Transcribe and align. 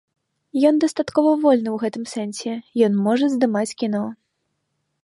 Ён 0.69 0.75
дастаткова 0.83 1.33
вольны 1.43 1.69
ў 1.73 1.77
гэтым 1.83 2.03
сэнсе, 2.15 2.51
ён 2.89 2.99
можа 3.05 3.25
здымаць 3.37 3.71
кіно. 3.85 4.05